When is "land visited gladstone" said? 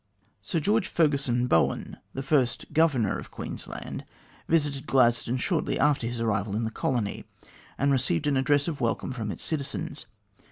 3.67-5.37